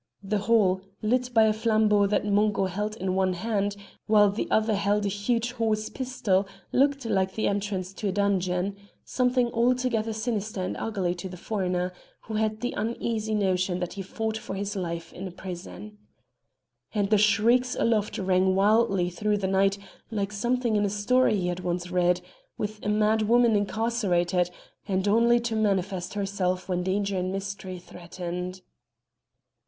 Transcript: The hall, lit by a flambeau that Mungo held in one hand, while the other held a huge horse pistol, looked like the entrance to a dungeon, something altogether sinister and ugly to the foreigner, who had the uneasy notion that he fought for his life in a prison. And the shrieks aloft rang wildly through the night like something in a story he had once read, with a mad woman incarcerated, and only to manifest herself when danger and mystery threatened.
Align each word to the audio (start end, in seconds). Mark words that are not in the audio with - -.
The 0.23 0.39
hall, 0.39 0.81
lit 1.03 1.31
by 1.31 1.43
a 1.43 1.53
flambeau 1.53 2.07
that 2.07 2.25
Mungo 2.25 2.65
held 2.65 2.95
in 2.97 3.13
one 3.13 3.33
hand, 3.33 3.75
while 4.07 4.31
the 4.31 4.47
other 4.49 4.73
held 4.73 5.05
a 5.05 5.09
huge 5.09 5.51
horse 5.51 5.89
pistol, 5.89 6.47
looked 6.71 7.05
like 7.05 7.35
the 7.35 7.47
entrance 7.47 7.93
to 7.93 8.07
a 8.07 8.11
dungeon, 8.11 8.75
something 9.05 9.51
altogether 9.53 10.11
sinister 10.11 10.63
and 10.63 10.75
ugly 10.77 11.13
to 11.13 11.29
the 11.29 11.37
foreigner, 11.37 11.93
who 12.21 12.33
had 12.33 12.61
the 12.61 12.73
uneasy 12.75 13.35
notion 13.35 13.77
that 13.79 13.93
he 13.93 14.01
fought 14.01 14.37
for 14.37 14.55
his 14.55 14.75
life 14.75 15.13
in 15.13 15.27
a 15.27 15.31
prison. 15.31 15.99
And 16.95 17.11
the 17.11 17.19
shrieks 17.19 17.75
aloft 17.75 18.17
rang 18.17 18.55
wildly 18.55 19.11
through 19.11 19.37
the 19.37 19.45
night 19.47 19.77
like 20.09 20.31
something 20.31 20.75
in 20.75 20.83
a 20.83 20.89
story 20.89 21.37
he 21.37 21.47
had 21.49 21.59
once 21.59 21.91
read, 21.91 22.21
with 22.57 22.79
a 22.83 22.89
mad 22.89 23.21
woman 23.21 23.55
incarcerated, 23.55 24.49
and 24.87 25.07
only 25.07 25.39
to 25.41 25.55
manifest 25.55 26.15
herself 26.15 26.67
when 26.67 26.81
danger 26.81 27.17
and 27.19 27.31
mystery 27.31 27.77
threatened. 27.77 28.61